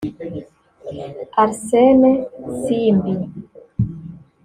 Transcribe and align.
Arsene 1.43 2.11
Simbi 2.61 3.13